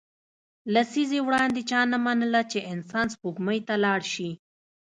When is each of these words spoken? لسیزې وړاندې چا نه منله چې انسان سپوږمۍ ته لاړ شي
لسیزې 0.73 1.19
وړاندې 1.27 1.61
چا 1.69 1.81
نه 1.91 1.97
منله 2.05 2.41
چې 2.51 2.59
انسان 2.73 3.05
سپوږمۍ 3.13 3.59
ته 3.67 3.75
لاړ 3.83 4.01
شي 4.13 4.29